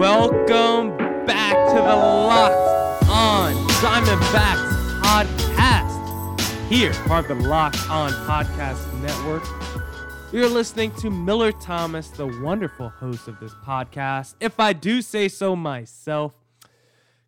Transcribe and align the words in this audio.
Welcome 0.00 0.96
back 1.26 1.52
to 1.68 1.74
the 1.74 1.82
Locked 1.82 3.04
On 3.10 3.52
Diamondbacks 3.82 5.02
podcast. 5.02 6.40
Here, 6.70 6.94
part 7.06 7.30
of 7.30 7.42
the 7.42 7.46
Locked 7.46 7.90
On 7.90 8.10
Podcast 8.10 8.90
Network. 9.02 9.44
You're 10.32 10.48
listening 10.48 10.92
to 11.00 11.10
Miller 11.10 11.52
Thomas, 11.52 12.08
the 12.08 12.26
wonderful 12.26 12.88
host 12.88 13.28
of 13.28 13.38
this 13.40 13.52
podcast. 13.56 14.36
If 14.40 14.58
I 14.58 14.72
do 14.72 15.02
say 15.02 15.28
so 15.28 15.54
myself, 15.54 16.32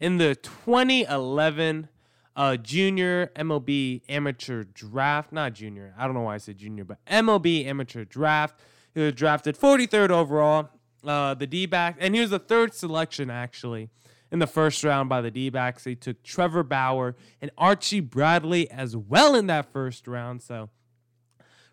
in 0.00 0.16
the 0.16 0.34
2011 0.34 1.88
uh, 2.34 2.56
junior 2.56 3.30
MLB 3.36 4.02
amateur 4.08 4.64
draft. 4.64 5.30
Not 5.32 5.52
junior. 5.52 5.94
I 5.98 6.06
don't 6.06 6.14
know 6.14 6.22
why 6.22 6.36
I 6.36 6.38
said 6.38 6.56
junior, 6.56 6.84
but 6.84 7.04
MLB 7.06 7.66
amateur 7.66 8.04
draft. 8.04 8.58
He 8.94 9.00
was 9.00 9.12
drafted 9.12 9.58
43rd 9.58 10.10
overall. 10.10 10.70
Uh, 11.04 11.32
the 11.32 11.46
D 11.46 11.64
back, 11.66 11.96
and 12.00 12.12
he 12.12 12.20
was 12.20 12.30
the 12.30 12.40
third 12.40 12.74
selection 12.74 13.30
actually 13.30 13.88
in 14.30 14.38
the 14.38 14.46
first 14.46 14.84
round 14.84 15.08
by 15.08 15.20
the 15.20 15.30
D 15.30 15.50
backs. 15.50 15.84
They 15.84 15.94
took 15.94 16.22
Trevor 16.22 16.62
Bauer 16.62 17.16
and 17.40 17.50
Archie 17.56 18.00
Bradley 18.00 18.70
as 18.70 18.96
well 18.96 19.34
in 19.34 19.46
that 19.46 19.72
first 19.72 20.06
round. 20.06 20.42
So, 20.42 20.70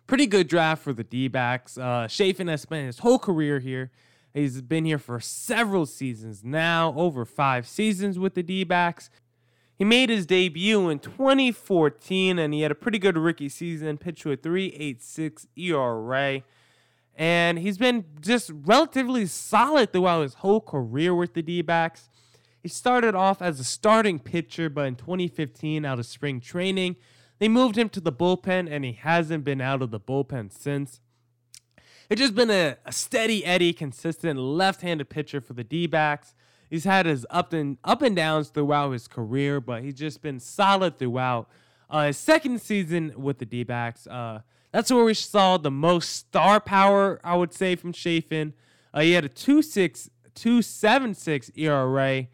pretty 0.06 0.26
good 0.26 0.48
draft 0.48 0.82
for 0.82 0.92
the 0.92 1.04
D 1.04 1.28
backs. 1.28 1.76
Uh, 1.76 2.06
Chafin 2.08 2.48
has 2.48 2.62
spent 2.62 2.86
his 2.86 3.00
whole 3.00 3.18
career 3.18 3.58
here. 3.58 3.90
He's 4.32 4.60
been 4.60 4.84
here 4.84 4.98
for 4.98 5.18
several 5.18 5.86
seasons 5.86 6.44
now, 6.44 6.92
over 6.96 7.24
five 7.24 7.66
seasons 7.66 8.18
with 8.18 8.34
the 8.34 8.42
D 8.42 8.64
backs. 8.64 9.08
He 9.76 9.84
made 9.84 10.08
his 10.08 10.24
debut 10.24 10.88
in 10.88 10.98
2014 10.98 12.38
and 12.38 12.54
he 12.54 12.62
had 12.62 12.70
a 12.70 12.74
pretty 12.74 12.98
good 12.98 13.16
rookie 13.18 13.50
season, 13.50 13.98
pitched 13.98 14.24
with 14.24 14.42
3.86 14.42 15.46
ERA. 15.56 16.42
And 17.14 17.58
he's 17.58 17.78
been 17.78 18.04
just 18.20 18.50
relatively 18.52 19.26
solid 19.26 19.92
throughout 19.92 20.22
his 20.22 20.34
whole 20.34 20.60
career 20.60 21.14
with 21.14 21.34
the 21.34 21.42
D 21.42 21.62
backs. 21.62 22.08
He 22.66 22.70
started 22.70 23.14
off 23.14 23.40
as 23.40 23.60
a 23.60 23.64
starting 23.64 24.18
pitcher, 24.18 24.68
but 24.68 24.86
in 24.86 24.96
2015, 24.96 25.84
out 25.84 26.00
of 26.00 26.06
spring 26.06 26.40
training, 26.40 26.96
they 27.38 27.46
moved 27.46 27.78
him 27.78 27.88
to 27.90 28.00
the 28.00 28.10
bullpen 28.10 28.68
and 28.68 28.84
he 28.84 28.90
hasn't 28.90 29.44
been 29.44 29.60
out 29.60 29.82
of 29.82 29.92
the 29.92 30.00
bullpen 30.00 30.52
since. 30.52 31.00
It's 32.10 32.20
just 32.20 32.34
been 32.34 32.50
a, 32.50 32.76
a 32.84 32.90
steady 32.90 33.44
Eddie, 33.44 33.72
consistent 33.72 34.40
left-handed 34.40 35.08
pitcher 35.08 35.40
for 35.40 35.52
the 35.52 35.62
D-backs. 35.62 36.34
He's 36.68 36.82
had 36.82 37.06
his 37.06 37.24
up 37.30 37.52
and 37.52 37.78
up 37.84 38.02
and 38.02 38.16
downs 38.16 38.48
throughout 38.48 38.90
his 38.90 39.06
career, 39.06 39.60
but 39.60 39.84
he's 39.84 39.94
just 39.94 40.20
been 40.20 40.40
solid 40.40 40.98
throughout. 40.98 41.48
Uh, 41.88 42.08
his 42.08 42.16
second 42.16 42.60
season 42.60 43.12
with 43.16 43.38
the 43.38 43.46
D-backs, 43.46 44.08
uh, 44.08 44.40
that's 44.72 44.90
where 44.90 45.04
we 45.04 45.14
saw 45.14 45.56
the 45.56 45.70
most 45.70 46.10
star 46.16 46.58
power, 46.58 47.20
I 47.22 47.36
would 47.36 47.52
say, 47.52 47.76
from 47.76 47.92
Chafin. 47.92 48.54
Uh, 48.92 49.02
he 49.02 49.12
had 49.12 49.24
a 49.24 49.28
2.6, 49.28 50.10
2.76 50.34 51.56
ERA 51.56 52.26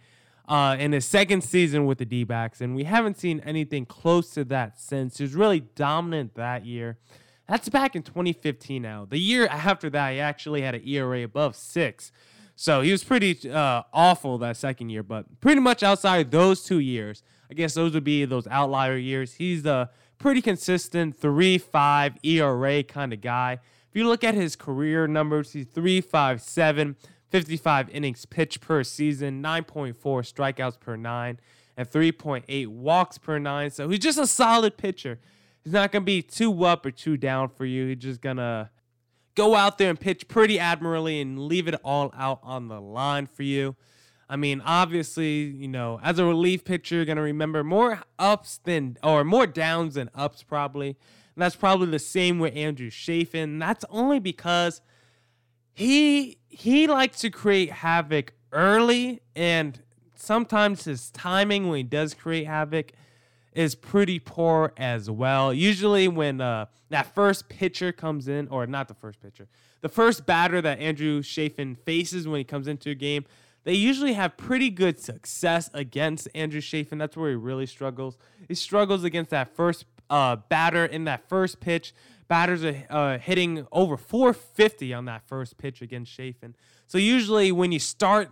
uh, 0.53 0.77
in 0.79 0.93
his 0.93 1.07
second 1.07 1.41
season 1.41 1.87
with 1.87 1.97
the 1.97 2.05
D-backs, 2.05 2.61
and 2.61 2.77
we 2.77 2.85
haven't 2.85 3.19
seen 3.19 3.41
anything 3.41 3.87
close 3.87 4.29
to 4.33 4.45
that 4.45 4.79
since. 4.79 5.17
He 5.17 5.25
was 5.25 5.35
really 5.35 5.61
dominant 5.61 6.35
that 6.35 6.67
year. 6.67 6.99
That's 7.49 7.71
back 7.71 7.97
in 7.97 8.03
2015 8.03 8.83
now. 8.83 9.07
The 9.09 9.17
year 9.17 9.47
after 9.47 9.89
that, 9.89 10.13
he 10.13 10.21
actually 10.21 10.61
had 10.61 10.75
an 10.75 10.87
ERA 10.87 11.25
above 11.25 11.57
six. 11.57 12.13
So 12.55 12.83
he 12.83 12.93
was 12.93 13.03
pretty 13.03 13.51
uh, 13.51 13.85
awful 13.95 14.37
that 14.39 14.59
second 14.59 14.91
year, 14.91 15.03
but 15.03 15.41
pretty 15.41 15.63
much 15.63 15.83
outside 15.83 16.31
those 16.31 16.63
two 16.63 16.81
years, 16.81 17.23
I 17.51 17.55
guess 17.55 17.73
those 17.73 17.95
would 17.95 18.05
be 18.05 18.27
those 18.27 18.47
outlier 18.49 18.99
years. 18.99 19.33
He's 19.33 19.65
a 19.65 19.89
pretty 20.19 20.43
consistent 20.43 21.17
3 21.17 21.57
5 21.57 22.19
ERA 22.23 22.83
kind 22.83 23.15
of 23.15 23.23
guy. 23.23 23.55
If 23.89 23.97
you 23.97 24.07
look 24.07 24.23
at 24.23 24.35
his 24.35 24.55
career 24.57 25.07
numbers, 25.07 25.55
he's 25.55 25.67
3 25.73 26.03
5 26.03 26.43
7, 26.43 26.97
55 27.33 27.89
innings 27.89 28.27
pitched 28.27 28.61
per 28.61 28.85
season, 28.85 29.43
9.4 29.43 29.95
strikeouts 29.97 30.79
per 30.79 30.97
nine, 30.97 31.41
and 31.77 31.91
3.8 31.91 32.67
walks 32.69 33.17
per 33.17 33.39
nine. 33.39 33.71
So 33.71 33.89
he's 33.89 34.01
just 34.01 34.19
a 34.19 34.27
solid 34.27 34.77
pitcher. 34.77 35.19
He's 35.65 35.73
not 35.73 35.91
going 35.91 36.03
to 36.03 36.07
be 36.07 36.21
too 36.21 36.65
up 36.65 36.85
or 36.85 36.91
too 36.91 37.17
down 37.17 37.49
for 37.49 37.65
you. 37.65 37.89
He's 37.89 37.99
just 37.99 38.21
going 38.21 38.37
to 38.37 38.69
go 39.35 39.55
out 39.55 39.79
there 39.79 39.89
and 39.89 39.99
pitch 39.99 40.29
pretty 40.29 40.59
admirably 40.59 41.23
and 41.23 41.39
leave 41.39 41.69
it 41.69 41.75
all 41.83 42.13
out 42.15 42.41
on 42.43 42.69
the 42.69 42.81
line 42.81 43.27
for 43.27 43.45
you. 43.45 43.77
I 44.29 44.37
mean, 44.37 44.61
obviously, 44.65 45.43
you 45.43 45.69
know, 45.69 46.01
as 46.03 46.19
a 46.19 46.25
relief 46.27 46.65
pitcher, 46.65 46.97
you're 46.97 47.05
going 47.07 47.17
to 47.17 47.23
remember 47.23 47.65
more 47.65 48.03
ups 48.19 48.61
than, 48.63 48.99
or 49.03 49.25
more 49.25 49.47
downs 49.47 49.95
than 49.95 50.11
ups, 50.15 50.43
probably. 50.43 50.89
And 51.35 51.43
that's 51.43 51.57
probably 51.57 51.87
the 51.87 51.99
same 51.99 52.39
with 52.39 52.55
Andrew 52.55 52.91
Chafin. 52.91 53.59
That's 53.59 53.87
only 53.89 54.19
because 54.19 54.83
he 55.75 56.39
he 56.49 56.87
likes 56.87 57.21
to 57.21 57.31
create 57.31 57.71
havoc 57.71 58.35
early, 58.53 59.21
and 59.35 59.81
sometimes 60.15 60.85
his 60.85 61.11
timing 61.11 61.69
when 61.69 61.79
he 61.79 61.83
does 61.83 62.15
create 62.15 62.47
havoc 62.47 62.93
is 63.55 63.75
pretty 63.75 64.19
poor 64.19 64.73
as 64.77 65.11
well. 65.11 65.53
Usually, 65.53 66.09
when 66.09 66.41
uh, 66.41 66.67
that 66.91 67.15
first 67.15 67.49
pitcher 67.49 67.93
comes 67.93 68.29
in, 68.29 68.49
or 68.49 68.67
not 68.67 68.89
the 68.89 68.95
first 68.95 69.21
pitcher, 69.21 69.49
the 69.81 69.89
first 69.89 70.27
batter 70.27 70.61
that 70.63 70.79
Andrew 70.79 71.23
Chafin 71.23 71.75
faces 71.75 72.27
when 72.29 72.39
he 72.39 72.45
comes 72.45 72.69
into 72.69 72.91
a 72.91 72.95
game, 72.95 73.25
they 73.65 73.75
usually 73.75 74.15
have 74.15 74.37
pretty 74.37 74.71
good 74.71 74.99
success 74.99 75.71
against 75.73 76.29
Andrew 76.35 76.61
Chafin. 76.61 76.99
That's 76.99 77.17
where 77.17 77.31
he 77.31 77.37
really 77.37 77.67
struggles. 77.67 78.17
He 78.49 78.55
struggles 78.55 79.05
against 79.05 79.31
that 79.31 79.55
first 79.55 79.85
uh, 80.11 80.37
batter 80.37 80.85
in 80.85 81.05
that 81.05 81.29
first 81.29 81.61
pitch. 81.61 81.95
Batters 82.29 82.65
are 82.65 82.87
uh, 82.89 83.19
hitting 83.19 83.67
over 83.73 83.97
450 83.97 84.95
on 84.95 85.05
that 85.07 85.23
first 85.27 85.59
pitch 85.59 85.83
against 85.83 86.13
Chafin. 86.13 86.55
So 86.87 86.99
usually 86.99 87.53
when 87.53 87.73
you 87.73 87.79
start 87.79 88.31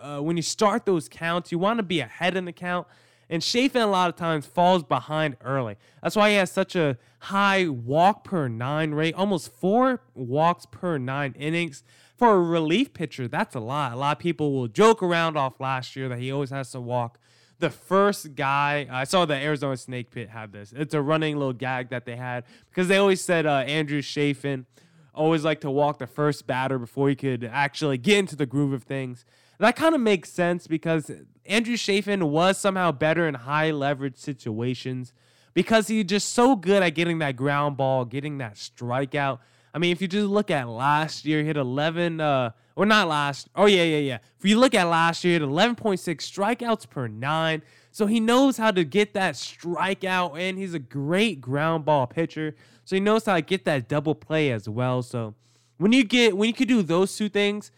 uh, 0.00 0.18
when 0.20 0.36
you 0.36 0.42
start 0.42 0.84
those 0.84 1.08
counts, 1.08 1.50
you 1.50 1.58
want 1.58 1.78
to 1.78 1.82
be 1.82 2.00
ahead 2.00 2.36
in 2.36 2.44
the 2.44 2.52
count 2.52 2.86
And 3.30 3.42
Chafin 3.42 3.82
a 3.82 3.86
lot 3.86 4.08
of 4.08 4.16
times 4.16 4.46
falls 4.46 4.82
behind 4.82 5.36
early. 5.42 5.76
That's 6.02 6.16
why 6.16 6.30
he 6.30 6.36
has 6.36 6.50
such 6.50 6.76
a 6.76 6.96
high 7.20 7.68
walk 7.68 8.24
per 8.24 8.48
nine 8.48 8.92
rate, 8.92 9.14
almost 9.14 9.52
four 9.52 10.00
walks 10.14 10.66
per 10.66 10.98
nine 10.98 11.34
innings. 11.38 11.82
For 12.16 12.34
a 12.34 12.42
relief 12.42 12.94
pitcher, 12.94 13.28
that's 13.28 13.54
a 13.54 13.60
lot. 13.60 13.92
A 13.92 13.96
lot 13.96 14.16
of 14.16 14.18
people 14.18 14.52
will 14.52 14.66
joke 14.66 15.02
around 15.02 15.36
off 15.36 15.60
last 15.60 15.94
year 15.94 16.08
that 16.08 16.18
he 16.18 16.32
always 16.32 16.50
has 16.50 16.72
to 16.72 16.80
walk 16.80 17.20
the 17.58 17.70
first 17.70 18.34
guy 18.34 18.86
I 18.90 19.04
saw 19.04 19.24
the 19.24 19.34
Arizona 19.34 19.76
Snake 19.76 20.10
Pit 20.10 20.28
have 20.30 20.52
this. 20.52 20.72
It's 20.76 20.94
a 20.94 21.02
running 21.02 21.36
little 21.36 21.52
gag 21.52 21.90
that 21.90 22.04
they 22.04 22.16
had 22.16 22.44
because 22.70 22.88
they 22.88 22.96
always 22.96 23.22
said 23.22 23.46
uh, 23.46 23.64
Andrew 23.66 24.00
Chafin 24.00 24.66
always 25.14 25.44
liked 25.44 25.62
to 25.62 25.70
walk 25.70 25.98
the 25.98 26.06
first 26.06 26.46
batter 26.46 26.78
before 26.78 27.08
he 27.08 27.16
could 27.16 27.44
actually 27.44 27.98
get 27.98 28.18
into 28.18 28.36
the 28.36 28.46
groove 28.46 28.72
of 28.72 28.84
things. 28.84 29.24
That 29.58 29.74
kind 29.74 29.94
of 29.94 30.00
makes 30.00 30.30
sense 30.30 30.68
because 30.68 31.10
Andrew 31.44 31.76
Chafin 31.76 32.30
was 32.30 32.58
somehow 32.58 32.92
better 32.92 33.26
in 33.26 33.34
high 33.34 33.72
leverage 33.72 34.16
situations 34.16 35.12
because 35.52 35.88
he's 35.88 36.04
just 36.04 36.32
so 36.32 36.54
good 36.54 36.84
at 36.84 36.90
getting 36.90 37.18
that 37.18 37.34
ground 37.34 37.76
ball, 37.76 38.04
getting 38.04 38.38
that 38.38 38.54
strikeout. 38.54 39.40
I 39.74 39.78
mean, 39.78 39.92
if 39.92 40.00
you 40.00 40.08
just 40.08 40.28
look 40.28 40.50
at 40.50 40.68
last 40.68 41.24
year, 41.24 41.40
he 41.40 41.46
hit 41.46 41.56
11, 41.56 42.20
uh, 42.20 42.50
or 42.76 42.86
not 42.86 43.08
last. 43.08 43.48
Oh, 43.54 43.66
yeah, 43.66 43.82
yeah, 43.82 43.98
yeah. 43.98 44.18
If 44.38 44.44
you 44.44 44.58
look 44.58 44.74
at 44.74 44.84
last 44.84 45.24
year, 45.24 45.34
he 45.34 45.40
hit 45.40 45.48
11.6 45.48 45.98
strikeouts 45.98 46.88
per 46.88 47.06
nine. 47.06 47.62
So 47.90 48.06
he 48.06 48.20
knows 48.20 48.56
how 48.56 48.70
to 48.70 48.84
get 48.84 49.14
that 49.14 49.34
strikeout, 49.34 50.38
and 50.38 50.56
he's 50.58 50.74
a 50.74 50.78
great 50.78 51.40
ground 51.40 51.84
ball 51.84 52.06
pitcher. 52.06 52.54
So 52.84 52.96
he 52.96 53.00
knows 53.00 53.26
how 53.26 53.34
to 53.34 53.42
get 53.42 53.64
that 53.64 53.88
double 53.88 54.14
play 54.14 54.50
as 54.52 54.68
well. 54.68 55.02
So 55.02 55.34
when 55.78 55.92
you 55.92 56.04
get 56.04 56.36
when 56.36 56.48
you 56.48 56.54
can 56.54 56.68
do 56.68 56.82
those 56.82 57.16
two 57.16 57.28
things, 57.28 57.70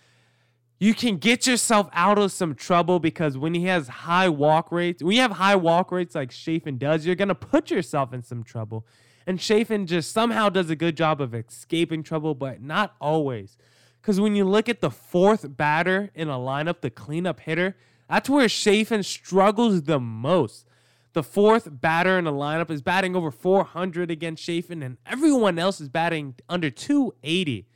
you 0.78 0.94
can 0.94 1.18
get 1.18 1.46
yourself 1.46 1.88
out 1.92 2.18
of 2.18 2.32
some 2.32 2.54
trouble 2.54 2.98
because 2.98 3.36
when 3.36 3.54
he 3.54 3.64
has 3.64 3.88
high 3.88 4.28
walk 4.28 4.72
rates, 4.72 5.02
when 5.02 5.14
you 5.14 5.22
have 5.22 5.32
high 5.32 5.56
walk 5.56 5.92
rates 5.92 6.14
like 6.14 6.30
Chafin 6.30 6.78
does, 6.78 7.06
you're 7.06 7.14
gonna 7.14 7.34
put 7.34 7.70
yourself 7.70 8.12
in 8.12 8.22
some 8.22 8.42
trouble. 8.42 8.86
And 9.26 9.40
Chafin 9.40 9.86
just 9.86 10.12
somehow 10.12 10.48
does 10.48 10.70
a 10.70 10.76
good 10.76 10.96
job 10.96 11.20
of 11.20 11.34
escaping 11.34 12.02
trouble, 12.02 12.34
but 12.34 12.62
not 12.62 12.94
always. 13.00 13.56
Because 14.00 14.20
when 14.20 14.34
you 14.34 14.44
look 14.44 14.68
at 14.68 14.80
the 14.80 14.90
fourth 14.90 15.56
batter 15.56 16.10
in 16.14 16.28
a 16.28 16.38
lineup, 16.38 16.80
the 16.80 16.90
cleanup 16.90 17.40
hitter, 17.40 17.76
that's 18.08 18.30
where 18.30 18.48
Chafin 18.48 19.02
struggles 19.02 19.82
the 19.82 20.00
most. 20.00 20.66
The 21.12 21.22
fourth 21.22 21.68
batter 21.70 22.18
in 22.18 22.24
the 22.24 22.32
lineup 22.32 22.70
is 22.70 22.82
batting 22.82 23.14
over 23.14 23.30
400 23.30 24.10
against 24.10 24.42
Chafin, 24.42 24.82
and 24.82 24.96
everyone 25.04 25.58
else 25.58 25.80
is 25.80 25.88
batting 25.88 26.36
under 26.48 26.70
280. 26.70 27.66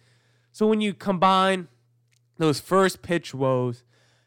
So 0.52 0.66
when 0.66 0.80
you 0.80 0.94
combine 0.94 1.68
those 2.38 2.60
first 2.60 3.02
pitch 3.02 3.34
woes, 3.34 3.82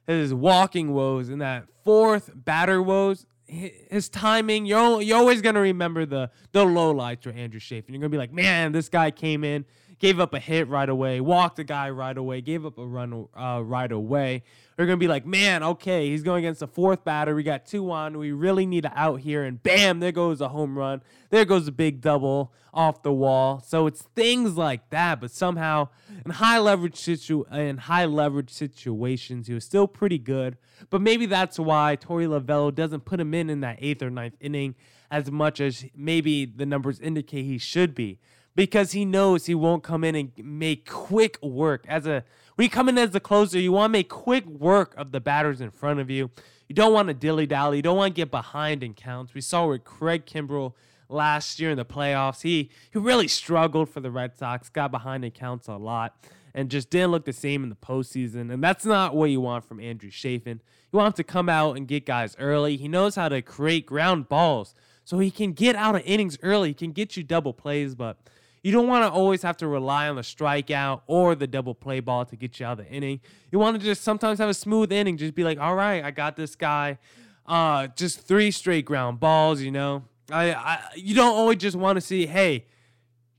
his 0.06 0.34
walking 0.34 0.94
woes, 0.94 1.30
and 1.30 1.42
that 1.42 1.66
fourth 1.84 2.32
batter 2.36 2.82
woes, 2.82 3.26
his 3.48 4.10
timing, 4.10 4.66
you're, 4.66 5.02
you're 5.02 5.18
always 5.18 5.42
to 5.56 5.62
remember 5.62 6.06
the, 6.06 6.30
the 6.52 6.66
low 6.66 6.92
lights 6.92 7.24
for 7.24 7.32
Andrew 7.32 7.60
Chafin. 7.60 7.94
You're 7.94 8.02
to 8.12 8.16
be 8.16 8.20
like, 8.20 8.34
man, 8.34 8.72
this 8.72 8.90
guy 8.90 9.12
came 9.12 9.44
in 9.44 9.66
gave 10.00 10.20
up 10.20 10.34
a 10.34 10.40
hit 10.40 10.68
right 10.68 10.90
away, 10.90 11.20
walked 11.20 11.60
a 11.60 11.64
guy 11.64 11.90
right 11.90 12.18
away, 12.18 12.42
gave 12.42 12.66
up 12.66 12.78
a 12.78 12.86
run 12.86 13.28
uh, 13.36 13.62
right 13.64 13.92
away. 13.92 14.44
They're 14.76 14.86
going 14.86 15.00
to 15.00 15.04
be 15.04 15.08
like, 15.08 15.26
man, 15.26 15.64
okay, 15.64 16.10
he's 16.10 16.22
going 16.22 16.44
against 16.46 16.60
the 16.60 16.68
fourth 16.68 17.04
batter. 17.04 17.34
We 17.34 17.42
got 17.42 17.66
two 17.66 17.90
on. 17.90 18.18
We 18.18 18.32
really 18.32 18.66
need 18.66 18.82
to 18.82 18.92
out 18.96 19.22
here. 19.22 19.44
And 19.44 19.62
bam, 19.62 20.00
there 20.00 20.12
goes 20.12 20.40
a 20.40 20.50
home 20.50 20.78
run. 20.78 21.02
There 21.32 21.46
goes 21.46 21.68
a 21.68 21.72
big 21.72 22.00
double 22.00 22.54
off 22.74 23.02
the 23.02 23.12
wall. 23.12 23.64
So 23.66 23.88
it's 23.88 24.04
things 24.16 24.56
like 24.56 24.92
that. 24.92 25.20
But 25.20 25.32
somehow, 25.32 25.90
in 26.24 26.32
high 26.32 26.60
leverage 26.60 26.96
situ- 26.96 27.46
in 27.52 27.78
high 27.78 28.06
leverage 28.06 28.52
situations, 28.52 29.48
he 29.48 29.56
was 29.56 29.66
still 29.66 29.88
pretty 29.88 30.20
good. 30.20 30.58
But 30.92 31.02
maybe 31.02 31.26
that's 31.26 31.58
why 31.58 31.98
Torey 32.00 32.28
Lovullo 32.28 32.74
doesn't 32.74 33.06
put 33.06 33.20
him 33.20 33.34
in 33.34 33.50
in 33.50 33.62
that 33.62 33.78
eighth 33.80 34.04
or 34.04 34.12
ninth 34.12 34.36
inning 34.40 34.76
as 35.10 35.32
much 35.32 35.60
as 35.60 35.86
maybe 35.96 36.46
the 36.46 36.66
numbers 36.66 37.00
indicate 37.00 37.44
he 37.44 37.58
should 37.58 37.96
be 37.96 38.20
because 38.58 38.94
he 38.94 39.06
knows 39.06 39.46
he 39.46 39.54
won't 39.54 39.84
come 39.84 40.04
in 40.04 40.16
and 40.16 40.32
make 40.40 40.90
quick 40.90 41.38
work 41.44 41.86
as 41.88 42.08
a 42.08 42.24
when 42.56 42.64
you 42.64 42.70
come 42.72 42.90
in 42.90 42.98
as 42.98 43.12
the 43.12 43.20
closer 43.20 43.60
you 43.60 43.72
want 43.72 43.92
to 43.92 43.94
make 43.94 44.10
quick 44.10 44.48
work 44.48 44.96
of 44.98 45.12
the 45.12 45.22
batters 45.22 45.62
in 45.62 45.70
front 45.70 46.00
of 46.00 46.10
you. 46.10 46.32
You 46.68 46.74
don't 46.74 46.92
want 46.92 47.08
to 47.08 47.14
dilly 47.14 47.46
dally 47.46 47.78
you 47.78 47.84
don't 47.84 47.96
want 47.96 48.16
to 48.16 48.20
get 48.20 48.32
behind 48.32 48.84
in 48.84 48.96
counts. 48.96 49.36
We 49.36 49.42
saw 49.42 49.68
with 49.68 49.84
craig 49.84 50.26
kimbrel 50.26 50.74
last 51.08 51.60
year 51.60 51.70
in 51.70 51.78
the 51.78 51.86
playoffs. 51.86 52.42
He 52.42 52.72
he 52.92 52.98
really 52.98 53.28
struggled 53.28 53.90
for 53.90 54.00
the 54.00 54.10
red 54.10 54.36
sox 54.36 54.70
got 54.70 54.90
behind 54.90 55.24
in 55.24 55.32
counts 55.32 55.68
a 55.68 55.76
lot 55.76 56.16
and 56.56 56.72
just 56.72 56.90
didn't 56.90 57.12
look 57.12 57.26
the 57.26 57.34
same 57.34 57.62
in 57.62 57.70
the 57.70 57.76
postseason. 57.76 58.52
And 58.52 58.64
that's 58.64 58.86
not 58.86 59.16
what 59.16 59.30
you 59.30 59.40
want 59.40 59.66
from 59.66 59.80
andrew 59.80 60.10
chafin. 60.10 60.62
You 60.92 60.98
want 60.98 61.14
him 61.14 61.18
to 61.18 61.24
come 61.24 61.48
out 61.48 61.78
and 61.78 61.88
get 61.88 62.08
guys 62.08 62.36
early. 62.40 62.76
He 62.76 62.88
knows 62.88 63.14
how 63.14 63.30
to 63.30 63.44
create 63.44 63.86
ground 63.86 64.28
balls 64.28 64.74
so 65.06 65.20
he 65.20 65.30
can 65.30 65.54
get 65.54 65.76
out 65.76 65.96
of 65.96 66.02
innings 66.06 66.40
early. 66.42 66.70
He 66.70 66.74
can 66.74 66.92
get 66.92 67.16
you 67.16 67.22
double 67.22 67.54
plays 67.54 67.94
but 67.94 68.18
you 68.68 68.74
don't 68.74 68.90
want 68.90 69.06
to 69.06 69.10
always 69.10 69.44
have 69.44 69.56
to 69.56 69.66
rely 69.66 70.10
on 70.10 70.18
the 70.18 70.22
strikeout 70.22 71.00
or 71.08 71.36
the 71.36 71.48
double 71.48 71.74
play 71.74 72.02
ball 72.02 72.26
to 72.26 72.36
get 72.36 72.60
you 72.60 72.66
out 72.66 72.78
of 72.78 72.86
the 72.86 72.92
inning. 72.92 73.22
You 73.50 73.60
want 73.60 73.80
to 73.80 73.86
just 73.86 74.04
sometimes 74.04 74.40
have 74.40 74.50
a 74.50 74.54
smooth 74.54 74.92
inning, 74.92 75.16
just 75.16 75.36
be 75.36 75.46
like, 75.46 75.58
all 75.58 75.74
right, 75.74 76.04
I 76.04 76.12
got 76.12 76.36
this 76.36 76.54
guy. 76.58 76.98
Uh, 77.46 77.88
just 77.96 78.20
three 78.20 78.52
straight 78.52 78.84
ground 78.84 79.22
balls, 79.22 79.62
you 79.62 79.72
know. 79.72 80.04
I, 80.30 80.52
I 80.54 80.80
you 80.98 81.16
don't 81.16 81.34
always 81.34 81.60
just 81.60 81.78
want 81.78 81.96
to 81.96 82.02
see, 82.02 82.26
hey, 82.26 82.66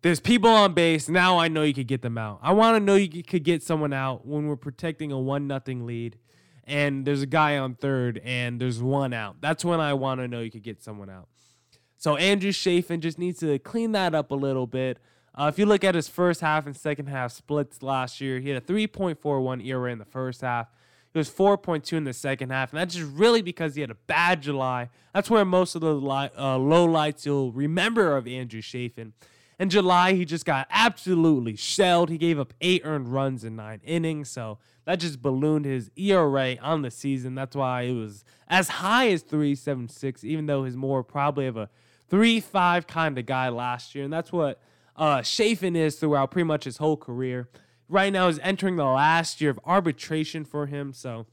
there's 0.01 0.19
people 0.19 0.49
on 0.49 0.73
base. 0.73 1.11
Now 1.11 1.39
I 1.39 1.49
know 1.49 1.63
you 1.63 1.75
could 1.75 1.89
get 1.89 2.01
them 2.01 2.17
out. 2.17 2.39
I 2.41 2.55
want 2.55 2.77
to 2.77 2.81
know 2.81 2.95
you 2.95 3.23
could 3.23 3.45
get 3.45 3.63
someone 3.63 3.93
out 3.93 4.27
when 4.27 4.47
we're 4.47 4.57
protecting 4.57 5.13
a 5.13 5.19
one 5.19 5.47
nothing 5.47 5.85
lead 5.85 6.17
and 6.65 7.05
there's 7.05 7.21
a 7.21 7.27
guy 7.27 7.59
on 7.59 7.75
third 7.75 8.23
and 8.25 8.59
there's 8.59 8.83
one 8.83 9.13
out. 9.13 9.43
That's 9.43 9.63
when 9.63 9.79
I 9.79 9.93
want 9.93 10.23
to 10.23 10.29
know 10.29 10.41
you 10.41 10.51
could 10.51 10.63
get 10.63 10.83
someone 10.83 11.11
out. 11.11 11.29
So 11.99 12.17
Andrew 12.17 12.53
Chafin 12.53 13.01
just 13.01 13.19
needs 13.19 13.41
to 13.41 13.59
clean 13.59 13.93
that 13.93 14.15
up 14.15 14.31
a 14.31 14.35
little 14.35 14.67
bit. 14.67 14.99
Uh, 15.39 15.47
if 15.47 15.57
you 15.57 15.67
look 15.67 15.85
at 15.85 15.95
his 15.95 16.09
first 16.09 16.41
half 16.41 16.67
and 16.67 16.77
second 16.77 17.07
half 17.07 17.31
splits 17.31 17.81
last 17.81 18.21
year, 18.21 18.41
he 18.41 18.49
had 18.49 18.61
a 18.61 18.67
3.41 18.67 19.65
ERA 19.65 19.93
in 19.93 19.99
the 19.99 20.05
first 20.05 20.41
half. 20.41 20.67
He 21.13 21.19
was 21.19 21.31
4.2 21.31 21.93
in 21.93 22.03
the 22.03 22.13
second 22.13 22.51
half, 22.51 22.73
and 22.73 22.81
that's 22.81 22.97
just 22.97 23.09
really 23.13 23.41
because 23.41 23.77
he 23.77 23.81
had 23.81 23.91
a 23.93 23.97
bad 24.09 24.43
July. 24.43 24.91
That's 25.15 25.31
where 25.31 25.45
most 25.45 25.77
of 25.77 25.81
the 25.81 25.95
uh, 25.95 26.59
low 26.59 26.85
lights 26.85 27.25
you'll 27.25 27.53
remember 27.53 28.17
of 28.17 28.27
Andrew 28.27 28.61
Chafin. 28.61 29.13
In 29.61 29.71
July, 29.71 30.15
he 30.15 30.25
just 30.25 30.45
got 30.45 30.67
absolutely 30.71 31.55
shelled. 31.55 32.11
He 32.11 32.19
gave 32.19 32.41
up 32.41 32.53
eight 32.61 32.83
earned 32.85 33.13
runs 33.13 33.45
in 33.45 33.55
nine 33.55 33.81
innings, 33.85 34.29
so 34.31 34.59
that 34.87 34.99
just 34.99 35.23
ballooned 35.23 35.67
his 35.67 35.89
ERA 35.97 36.57
on 36.61 36.83
the 36.83 36.91
season. 36.91 37.37
That's 37.37 37.55
why 37.55 37.83
it 37.83 37.93
was 37.93 38.25
as 38.49 38.69
high 38.69 39.09
as 39.11 39.23
3.76, 39.23 40.25
even 40.25 40.47
though 40.47 40.65
he's 40.65 40.77
more 40.77 41.05
probably 41.05 41.47
of 41.47 41.57
a 41.57 41.71
3.5 42.11 42.89
kind 42.89 43.19
of 43.19 43.27
guy 43.27 43.49
last 43.51 43.95
year, 43.95 44.03
and 44.03 44.13
that's 44.13 44.33
what 44.33 44.61
uh, 44.99 45.23
Chafin 45.23 45.77
is 45.77 45.97
throughout 45.97 46.31
pretty 46.31 46.47
much 46.47 46.65
his 46.65 46.77
whole 46.77 46.97
career. 46.97 47.49
Right 47.89 48.13
now 48.13 48.29
is 48.29 48.39
entering 48.43 48.77
the 48.77 48.85
last 48.85 49.41
year 49.41 49.51
of 49.51 49.61
arbitration 49.65 50.45
for 50.45 50.67
him, 50.67 50.93
so 50.93 51.27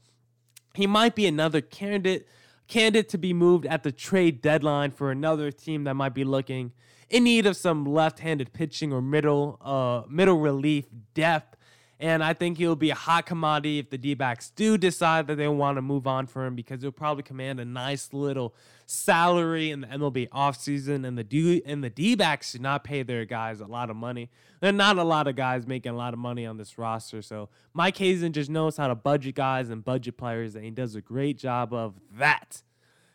he 0.74 0.86
might 0.86 1.14
be 1.14 1.26
another 1.26 1.60
candidate 1.60 2.26
candidate 2.68 3.08
to 3.10 3.18
be 3.18 3.32
moved 3.32 3.64
at 3.66 3.82
the 3.82 3.92
trade 3.92 4.42
deadline 4.42 4.90
for 4.90 5.10
another 5.10 5.52
team 5.52 5.84
that 5.84 5.94
might 5.94 6.14
be 6.14 6.24
looking 6.24 6.72
in 7.08 7.22
need 7.22 7.46
of 7.46 7.56
some 7.56 7.84
left-handed 7.84 8.52
pitching 8.52 8.92
or 8.92 9.00
middle 9.00 9.58
uh, 9.60 10.02
middle 10.08 10.38
relief 10.38 10.86
depth 11.14 11.56
and 11.98 12.22
I 12.22 12.34
think 12.34 12.58
he'll 12.58 12.76
be 12.76 12.90
a 12.90 12.94
hot 12.94 13.26
commodity 13.26 13.78
if 13.78 13.90
the 13.90 13.98
D 13.98 14.14
backs 14.14 14.50
do 14.50 14.76
decide 14.76 15.26
that 15.28 15.36
they 15.36 15.48
want 15.48 15.78
to 15.78 15.82
move 15.82 16.06
on 16.06 16.26
for 16.26 16.44
him 16.44 16.54
because 16.54 16.82
he'll 16.82 16.90
probably 16.92 17.22
command 17.22 17.60
a 17.60 17.64
nice 17.64 18.12
little 18.12 18.54
salary 18.86 19.70
in 19.70 19.80
the 19.82 19.86
MLB 19.88 20.28
offseason. 20.30 21.06
And 21.06 21.18
the 21.18 21.24
D 21.24 21.62
and 21.66 21.84
the 21.84 21.90
D 21.90 22.14
backs 22.14 22.52
should 22.52 22.62
not 22.62 22.84
pay 22.84 23.02
their 23.02 23.24
guys 23.24 23.60
a 23.60 23.66
lot 23.66 23.90
of 23.90 23.96
money. 23.96 24.30
There 24.60 24.70
are 24.70 24.72
not 24.72 24.96
a 24.96 25.04
lot 25.04 25.26
of 25.26 25.36
guys 25.36 25.66
making 25.66 25.92
a 25.92 25.96
lot 25.96 26.14
of 26.14 26.18
money 26.18 26.46
on 26.46 26.56
this 26.56 26.78
roster. 26.78 27.20
So 27.20 27.50
Mike 27.74 27.98
Hazen 27.98 28.32
just 28.32 28.48
knows 28.48 28.76
how 28.76 28.88
to 28.88 28.94
budget 28.94 29.34
guys 29.34 29.68
and 29.68 29.84
budget 29.84 30.16
players, 30.16 30.54
and 30.54 30.64
he 30.64 30.70
does 30.70 30.94
a 30.94 31.02
great 31.02 31.38
job 31.38 31.74
of 31.74 31.94
that. 32.16 32.62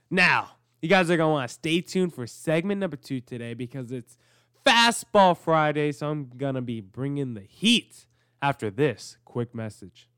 Now, 0.10 0.52
you 0.82 0.90
guys 0.90 1.10
are 1.10 1.18
gonna 1.18 1.32
want 1.32 1.50
to 1.50 1.54
stay 1.54 1.82
tuned 1.82 2.14
for 2.14 2.28
segment 2.28 2.80
number 2.80 2.98
two 2.98 3.22
today 3.22 3.54
because 3.54 3.92
it's 3.92 4.18
Fastball 4.66 5.38
Friday, 5.38 5.92
so 5.92 6.10
I'm 6.10 6.30
gonna 6.38 6.62
be 6.62 6.82
bringing 6.82 7.34
the 7.34 7.42
heat 7.42 8.06
after 8.42 8.70
this 8.70 9.18
quick 9.26 9.56
message. 9.56 10.10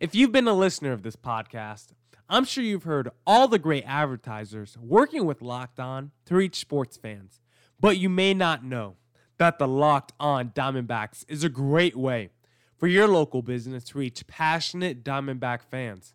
If 0.00 0.14
you've 0.14 0.32
been 0.32 0.48
a 0.48 0.54
listener 0.54 0.92
of 0.92 1.02
this 1.02 1.16
podcast, 1.16 1.88
I'm 2.32 2.46
sure 2.46 2.64
you've 2.64 2.84
heard 2.84 3.10
all 3.26 3.46
the 3.46 3.58
great 3.58 3.84
advertisers 3.86 4.78
working 4.80 5.26
with 5.26 5.42
Locked 5.42 5.78
On 5.78 6.12
to 6.24 6.34
reach 6.34 6.56
sports 6.56 6.96
fans, 6.96 7.42
but 7.78 7.98
you 7.98 8.08
may 8.08 8.32
not 8.32 8.64
know 8.64 8.96
that 9.36 9.58
the 9.58 9.68
Locked 9.68 10.14
On 10.18 10.48
Diamondbacks 10.48 11.26
is 11.28 11.44
a 11.44 11.50
great 11.50 11.94
way 11.94 12.30
for 12.78 12.86
your 12.86 13.06
local 13.06 13.42
business 13.42 13.84
to 13.84 13.98
reach 13.98 14.26
passionate 14.26 15.04
Diamondback 15.04 15.60
fans, 15.70 16.14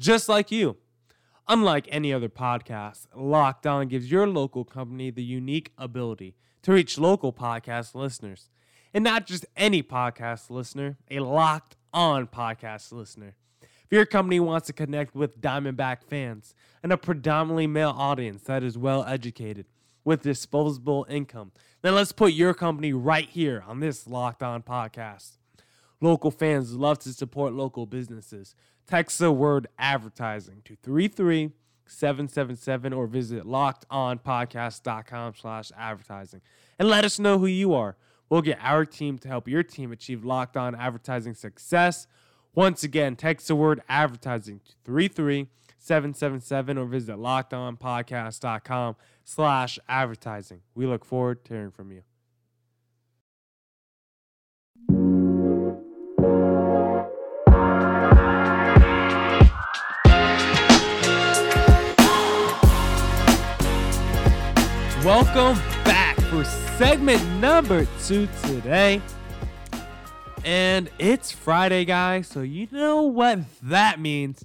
just 0.00 0.28
like 0.28 0.50
you. 0.50 0.78
Unlike 1.46 1.86
any 1.92 2.12
other 2.12 2.28
podcast, 2.28 3.06
Locked 3.14 3.64
On 3.64 3.86
gives 3.86 4.10
your 4.10 4.26
local 4.26 4.64
company 4.64 5.12
the 5.12 5.22
unique 5.22 5.70
ability 5.78 6.34
to 6.62 6.72
reach 6.72 6.98
local 6.98 7.32
podcast 7.32 7.94
listeners 7.94 8.48
and 8.92 9.04
not 9.04 9.28
just 9.28 9.46
any 9.56 9.80
podcast 9.80 10.50
listener, 10.50 10.96
a 11.08 11.20
locked 11.20 11.76
on 11.94 12.26
podcast 12.26 12.90
listener. 12.90 13.36
Your 13.92 14.04
company 14.06 14.40
wants 14.40 14.66
to 14.68 14.72
connect 14.72 15.14
with 15.14 15.42
Diamondback 15.42 16.02
fans 16.02 16.54
and 16.82 16.92
a 16.92 16.96
predominantly 16.96 17.66
male 17.66 17.94
audience 17.94 18.44
that 18.44 18.62
is 18.62 18.78
well 18.78 19.04
educated 19.04 19.66
with 20.02 20.22
disposable 20.22 21.04
income, 21.10 21.52
then 21.82 21.94
let's 21.94 22.10
put 22.10 22.32
your 22.32 22.54
company 22.54 22.94
right 22.94 23.28
here 23.28 23.62
on 23.68 23.80
this 23.80 24.08
Locked 24.08 24.42
On 24.42 24.62
podcast. 24.62 25.36
Local 26.00 26.30
fans 26.30 26.74
love 26.74 27.00
to 27.00 27.12
support 27.12 27.52
local 27.52 27.84
businesses. 27.84 28.54
Text 28.86 29.18
the 29.18 29.30
word 29.30 29.66
advertising 29.78 30.62
to 30.64 30.74
33777 30.82 32.94
or 32.94 33.06
visit 33.06 33.44
lockedonpodcast.com 33.44 35.34
slash 35.38 35.70
advertising 35.76 36.40
and 36.78 36.88
let 36.88 37.04
us 37.04 37.18
know 37.18 37.38
who 37.38 37.44
you 37.44 37.74
are. 37.74 37.98
We'll 38.30 38.40
get 38.40 38.58
our 38.62 38.86
team 38.86 39.18
to 39.18 39.28
help 39.28 39.48
your 39.48 39.62
team 39.62 39.92
achieve 39.92 40.24
locked 40.24 40.56
on 40.56 40.74
advertising 40.74 41.34
success. 41.34 42.06
Once 42.54 42.84
again, 42.84 43.16
text 43.16 43.48
the 43.48 43.56
word 43.56 43.80
advertising 43.88 44.60
to 44.60 44.72
33777 44.84 46.76
or 46.76 46.84
visit 46.84 47.16
lockedonpodcast.com 47.16 48.94
slash 49.24 49.78
advertising. 49.88 50.60
We 50.74 50.84
look 50.86 51.06
forward 51.06 51.46
to 51.46 51.54
hearing 51.54 51.70
from 51.70 51.92
you. 51.92 52.02
Welcome 65.02 65.56
back 65.84 66.16
for 66.20 66.44
segment 66.44 67.26
number 67.40 67.86
two 68.04 68.28
today. 68.44 69.00
And 70.44 70.90
it's 70.98 71.30
Friday, 71.30 71.84
guys, 71.84 72.26
so 72.26 72.40
you 72.40 72.66
know 72.72 73.02
what 73.02 73.38
that 73.62 74.00
means. 74.00 74.44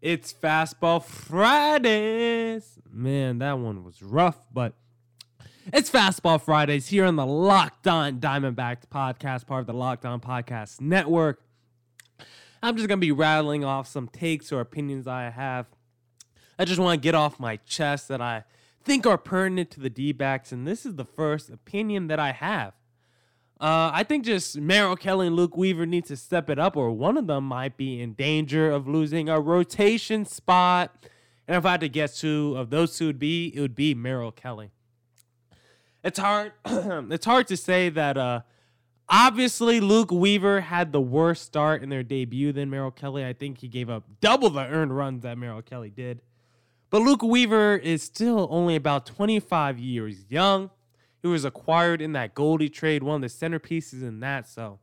It's 0.00 0.32
Fastball 0.32 1.04
Fridays. 1.04 2.78
Man, 2.88 3.38
that 3.40 3.58
one 3.58 3.82
was 3.82 4.04
rough, 4.04 4.40
but 4.52 4.74
it's 5.72 5.90
Fastball 5.90 6.40
Fridays 6.40 6.86
here 6.88 7.04
on 7.04 7.16
the 7.16 7.26
Locked 7.26 7.88
On 7.88 8.20
Diamondbacks 8.20 8.86
podcast, 8.86 9.48
part 9.48 9.62
of 9.62 9.66
the 9.66 9.74
Locked 9.74 10.06
On 10.06 10.20
Podcast 10.20 10.80
Network. 10.80 11.42
I'm 12.62 12.76
just 12.76 12.86
going 12.86 13.00
to 13.00 13.04
be 13.04 13.12
rattling 13.12 13.64
off 13.64 13.88
some 13.88 14.06
takes 14.06 14.52
or 14.52 14.60
opinions 14.60 15.08
I 15.08 15.30
have. 15.30 15.66
I 16.56 16.64
just 16.64 16.78
want 16.78 17.00
to 17.00 17.04
get 17.04 17.16
off 17.16 17.40
my 17.40 17.56
chest 17.56 18.06
that 18.08 18.20
I 18.20 18.44
think 18.84 19.06
are 19.06 19.18
pertinent 19.18 19.72
to 19.72 19.80
the 19.80 19.90
D 19.90 20.12
backs, 20.12 20.52
and 20.52 20.68
this 20.68 20.86
is 20.86 20.94
the 20.94 21.04
first 21.04 21.50
opinion 21.50 22.06
that 22.06 22.20
I 22.20 22.30
have. 22.30 22.74
Uh, 23.60 23.90
I 23.92 24.04
think 24.04 24.24
just 24.24 24.58
Merrill 24.58 24.96
Kelly 24.96 25.26
and 25.26 25.36
Luke 25.36 25.54
Weaver 25.54 25.84
need 25.84 26.06
to 26.06 26.16
step 26.16 26.48
it 26.48 26.58
up, 26.58 26.78
or 26.78 26.90
one 26.92 27.18
of 27.18 27.26
them 27.26 27.44
might 27.44 27.76
be 27.76 28.00
in 28.00 28.14
danger 28.14 28.70
of 28.70 28.88
losing 28.88 29.28
a 29.28 29.38
rotation 29.38 30.24
spot. 30.24 31.06
And 31.46 31.58
if 31.58 31.66
I 31.66 31.72
had 31.72 31.80
to 31.82 31.88
guess 31.90 32.22
who 32.22 32.54
of 32.56 32.70
those 32.70 32.96
two 32.96 33.06
would 33.06 33.18
be, 33.18 33.52
it 33.54 33.60
would 33.60 33.74
be 33.74 33.94
Merrill 33.94 34.32
Kelly. 34.32 34.70
It's 36.02 36.18
hard. 36.18 36.52
it's 36.64 37.26
hard 37.26 37.48
to 37.48 37.56
say 37.56 37.90
that. 37.90 38.16
Uh, 38.16 38.40
obviously, 39.10 39.78
Luke 39.78 40.10
Weaver 40.10 40.62
had 40.62 40.92
the 40.92 41.00
worst 41.00 41.42
start 41.42 41.82
in 41.82 41.90
their 41.90 42.02
debut 42.02 42.52
than 42.52 42.70
Merrill 42.70 42.90
Kelly. 42.90 43.26
I 43.26 43.34
think 43.34 43.58
he 43.58 43.68
gave 43.68 43.90
up 43.90 44.04
double 44.22 44.48
the 44.48 44.60
earned 44.60 44.96
runs 44.96 45.22
that 45.24 45.36
Merrill 45.36 45.60
Kelly 45.60 45.90
did. 45.90 46.22
But 46.88 47.02
Luke 47.02 47.22
Weaver 47.22 47.76
is 47.76 48.02
still 48.02 48.48
only 48.50 48.74
about 48.74 49.04
25 49.04 49.78
years 49.78 50.24
young. 50.30 50.70
He 51.22 51.28
was 51.28 51.44
acquired 51.44 52.00
in 52.00 52.12
that 52.12 52.34
Goldie 52.34 52.68
trade, 52.68 53.02
one 53.02 53.16
of 53.16 53.20
the 53.22 53.28
centerpieces 53.28 54.02
in 54.02 54.20
that. 54.20 54.48
So 54.48 54.78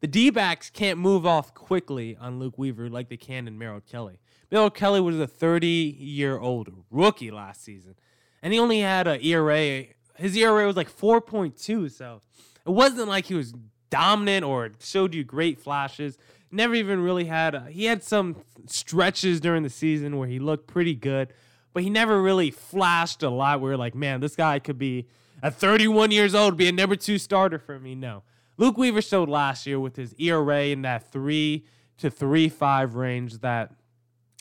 the 0.00 0.06
D 0.06 0.30
backs 0.30 0.70
can't 0.70 0.98
move 0.98 1.26
off 1.26 1.54
quickly 1.54 2.16
on 2.20 2.38
Luke 2.38 2.58
Weaver 2.58 2.88
like 2.88 3.08
they 3.08 3.16
can 3.16 3.46
in 3.48 3.58
Merrill 3.58 3.80
Kelly. 3.80 4.18
Merrill 4.50 4.70
Kelly 4.70 5.00
was 5.00 5.18
a 5.18 5.26
30 5.26 5.66
year 5.66 6.38
old 6.38 6.70
rookie 6.90 7.30
last 7.30 7.64
season, 7.64 7.94
and 8.42 8.52
he 8.52 8.58
only 8.58 8.80
had 8.80 9.06
an 9.06 9.20
ERA. 9.22 9.84
His 10.16 10.36
ERA 10.36 10.66
was 10.66 10.76
like 10.76 10.94
4.2, 10.94 11.90
so 11.90 12.20
it 12.66 12.70
wasn't 12.70 13.08
like 13.08 13.26
he 13.26 13.34
was 13.34 13.54
dominant 13.90 14.44
or 14.44 14.72
showed 14.80 15.14
you 15.14 15.24
great 15.24 15.58
flashes 15.58 16.18
never 16.52 16.74
even 16.74 17.02
really 17.02 17.24
had. 17.24 17.54
A, 17.54 17.70
he 17.70 17.86
had 17.86 18.02
some 18.02 18.36
stretches 18.66 19.40
during 19.40 19.62
the 19.62 19.70
season 19.70 20.18
where 20.18 20.28
he 20.28 20.38
looked 20.38 20.66
pretty 20.66 20.94
good, 20.94 21.32
but 21.72 21.82
he 21.82 21.90
never 21.90 22.20
really 22.22 22.50
flashed 22.50 23.22
a 23.22 23.30
lot. 23.30 23.60
Where 23.60 23.76
like, 23.76 23.94
man, 23.94 24.20
this 24.20 24.36
guy 24.36 24.58
could 24.58 24.78
be 24.78 25.08
at 25.42 25.54
31 25.54 26.10
years 26.10 26.34
old, 26.34 26.56
be 26.56 26.68
a 26.68 26.72
number 26.72 26.96
two 26.96 27.18
starter 27.18 27.58
for 27.58 27.78
me. 27.78 27.94
No, 27.94 28.22
Luke 28.56 28.78
Weaver 28.78 29.02
showed 29.02 29.28
last 29.28 29.66
year 29.66 29.80
with 29.80 29.96
his 29.96 30.14
ERA 30.18 30.64
in 30.64 30.82
that 30.82 31.10
three 31.10 31.64
to 31.98 32.10
three 32.10 32.48
five 32.48 32.94
range 32.94 33.38
that 33.38 33.72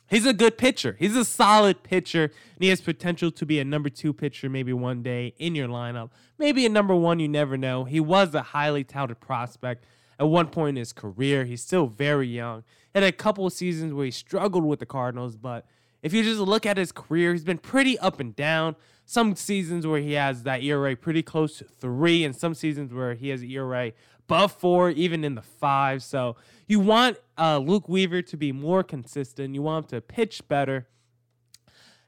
he's 0.10 0.26
a 0.26 0.34
good 0.34 0.58
pitcher. 0.58 0.96
He's 1.00 1.16
a 1.16 1.26
solid 1.26 1.84
pitcher, 1.84 2.26
and 2.26 2.64
he 2.64 2.68
has 2.70 2.82
potential 2.82 3.32
to 3.32 3.46
be 3.46 3.60
a 3.60 3.66
number 3.66 3.90
two 3.90 4.14
pitcher 4.14 4.50
maybe 4.50 4.74
one 4.74 5.02
day 5.02 5.34
in 5.38 5.56
your 5.56 5.68
lineup. 5.68 6.12
Maybe 6.38 6.66
a 6.66 6.70
number 6.70 6.96
one, 6.96 7.20
you 7.20 7.28
never 7.28 7.58
know. 7.58 7.86
He 7.86 8.00
was 8.00 8.36
a 8.36 8.42
highly 8.42 8.84
touted 8.84 9.20
prospect 9.20 9.86
at 10.20 10.28
one 10.28 10.48
point 10.48 10.78
in 10.78 10.82
his 10.82 10.94
career. 10.94 11.46
He's 11.46 11.64
still 11.64 11.88
very 11.88 12.28
young. 12.28 12.64
Had 12.94 13.04
a 13.04 13.12
couple 13.12 13.48
of 13.48 13.54
seasons 13.54 13.94
where 13.94 14.06
he 14.06 14.12
struggled 14.12 14.66
with 14.66 14.80
the 14.80 14.86
Cardinals, 14.86 15.36
but 15.36 15.66
if 16.02 16.14
you 16.14 16.24
just 16.24 16.40
look 16.40 16.66
at 16.66 16.78
his 16.78 16.92
career, 16.92 17.34
he's 17.34 17.44
been 17.44 17.58
pretty 17.58 17.98
up 18.00 18.20
and 18.20 18.36
down. 18.36 18.76
Some 19.06 19.36
seasons 19.36 19.86
where 19.86 20.00
he 20.00 20.14
has 20.14 20.44
that 20.44 20.64
ERA 20.64 20.96
pretty 20.96 21.22
close 21.22 21.58
to 21.58 21.66
three, 21.66 22.24
and 22.24 22.36
some 22.36 22.54
seasons 22.54 22.94
where 22.94 23.14
he 23.14 23.30
has 23.30 23.44
ERA 23.44 23.92
above 24.32 24.54
four, 24.54 24.90
even 24.90 25.24
in 25.24 25.36
the 25.36 25.42
five. 25.42 26.02
So 26.02 26.38
you 26.68 26.80
want 26.80 27.18
uh, 27.38 27.58
Luke 27.58 27.90
Weaver 27.90 28.22
to 28.22 28.38
be 28.38 28.52
more 28.52 28.84
consistent. 28.84 29.54
You 29.54 29.62
want 29.62 29.86
him 29.86 29.98
to 29.98 30.02
pitch 30.02 30.48
better. 30.48 30.88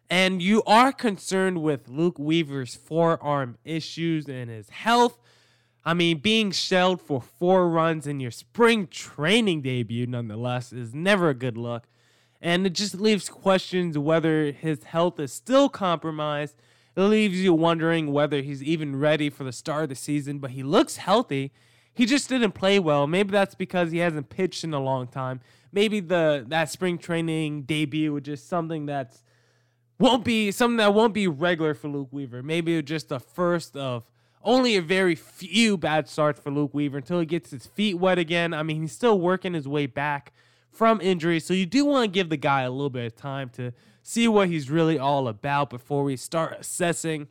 And 0.09 0.41
you 0.41 0.63
are 0.63 0.91
concerned 0.91 1.61
with 1.61 1.89
Luke 1.89 2.17
Weaver's 2.17 2.75
forearm 2.75 3.57
issues 3.65 4.27
and 4.27 4.49
his 4.49 4.69
health. 4.69 5.19
I 5.83 5.93
mean, 5.93 6.19
being 6.19 6.51
shelled 6.51 7.01
for 7.01 7.21
four 7.21 7.69
runs 7.69 8.07
in 8.07 8.19
your 8.19 8.31
spring 8.31 8.87
training 8.87 9.61
debut, 9.61 10.07
nonetheless, 10.07 10.71
is 10.71 10.93
never 10.93 11.29
a 11.29 11.33
good 11.33 11.57
look. 11.57 11.87
And 12.43 12.67
it 12.67 12.73
just 12.73 12.95
leaves 12.95 13.29
questions 13.29 13.97
whether 13.97 14.51
his 14.51 14.83
health 14.83 15.17
is 15.17 15.31
still 15.31 15.69
compromised. 15.69 16.57
It 16.93 17.03
leaves 17.03 17.39
you 17.39 17.53
wondering 17.53 18.11
whether 18.11 18.41
he's 18.41 18.61
even 18.61 18.97
ready 18.97 19.29
for 19.29 19.45
the 19.45 19.53
start 19.53 19.83
of 19.83 19.89
the 19.89 19.95
season, 19.95 20.39
but 20.39 20.51
he 20.51 20.61
looks 20.61 20.97
healthy. 20.97 21.53
He 21.93 22.05
just 22.05 22.27
didn't 22.27 22.51
play 22.51 22.79
well. 22.79 23.07
Maybe 23.07 23.31
that's 23.31 23.55
because 23.55 23.91
he 23.93 23.99
hasn't 23.99 24.29
pitched 24.29 24.65
in 24.65 24.73
a 24.73 24.81
long 24.81 25.07
time. 25.07 25.39
Maybe 25.71 26.01
the 26.01 26.43
that 26.49 26.69
spring 26.69 26.97
training 26.97 27.63
debut 27.63 28.11
was 28.11 28.23
just 28.23 28.49
something 28.49 28.87
that's 28.87 29.23
won't 29.97 30.25
be 30.25 30.51
something 30.51 30.77
that 30.77 30.93
won't 30.93 31.13
be 31.13 31.27
regular 31.27 31.73
for 31.73 31.87
Luke 31.87 32.09
Weaver. 32.11 32.43
Maybe 32.43 32.75
it's 32.75 32.89
just 32.89 33.07
the 33.07 33.21
first 33.21 33.77
of 33.77 34.03
only 34.43 34.75
a 34.75 34.81
very 34.81 35.15
few 35.15 35.77
bad 35.77 36.09
starts 36.09 36.41
for 36.41 36.51
Luke 36.51 36.73
Weaver 36.73 36.97
until 36.97 37.21
he 37.21 37.25
gets 37.25 37.51
his 37.51 37.67
feet 37.67 37.97
wet 37.97 38.19
again. 38.19 38.53
I 38.53 38.63
mean, 38.63 38.81
he's 38.81 38.91
still 38.91 39.17
working 39.17 39.53
his 39.53 39.65
way 39.65 39.85
back 39.85 40.33
from 40.73 40.99
injury, 41.01 41.39
so 41.39 41.53
you 41.53 41.65
do 41.65 41.85
want 41.85 42.05
to 42.05 42.11
give 42.11 42.29
the 42.29 42.37
guy 42.37 42.63
a 42.63 42.71
little 42.71 42.89
bit 42.89 43.05
of 43.05 43.15
time 43.15 43.49
to 43.49 43.71
see 44.01 44.27
what 44.27 44.47
he's 44.49 44.69
really 44.69 44.97
all 44.97 45.27
about 45.27 45.69
before 45.69 46.03
we 46.03 46.15
start 46.15 46.57
assessing. 46.59 47.27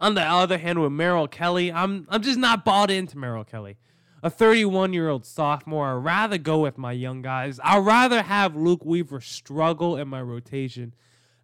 On 0.00 0.14
the 0.14 0.22
other 0.22 0.58
hand, 0.58 0.80
with 0.80 0.92
Merrill 0.92 1.28
Kelly, 1.28 1.72
I'm 1.72 2.06
I'm 2.10 2.22
just 2.22 2.38
not 2.38 2.64
bought 2.64 2.90
into 2.90 3.16
Merrill 3.16 3.44
Kelly. 3.44 3.78
A 4.24 4.30
31 4.30 4.92
year 4.92 5.08
old 5.08 5.24
sophomore, 5.24 5.96
I'd 5.96 6.04
rather 6.04 6.38
go 6.38 6.60
with 6.60 6.78
my 6.78 6.92
young 6.92 7.22
guys. 7.22 7.58
I'd 7.62 7.84
rather 7.84 8.22
have 8.22 8.54
Luke 8.54 8.84
Weaver 8.84 9.20
struggle 9.20 9.96
in 9.96 10.08
my 10.08 10.20
rotation 10.20 10.94